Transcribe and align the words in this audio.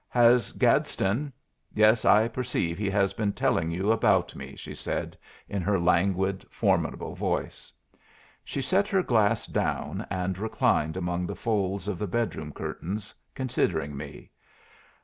"Has 0.09 0.51
Gadsden 0.53 1.31
yes, 1.75 2.05
I 2.05 2.27
perceive 2.27 2.79
he 2.79 2.89
has 2.89 3.13
been 3.13 3.33
telling 3.33 3.79
about 3.87 4.35
me," 4.35 4.55
she 4.55 4.73
said, 4.73 5.15
in 5.47 5.61
her 5.61 5.79
languid, 5.79 6.43
formidable 6.49 7.13
voice. 7.13 7.71
She 8.43 8.63
set 8.63 8.87
her 8.87 9.03
glass 9.03 9.45
down 9.45 10.07
and 10.09 10.39
reclined 10.39 10.97
among 10.97 11.27
the 11.27 11.35
folds 11.35 11.87
of 11.87 11.99
the 11.99 12.07
bedroom 12.07 12.51
curtains, 12.51 13.13
considering 13.35 13.95
me. 13.95 14.31